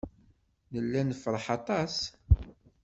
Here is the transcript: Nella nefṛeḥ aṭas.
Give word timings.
Nella 0.71 1.01
nefṛeḥ 1.03 1.45
aṭas. 1.57 1.95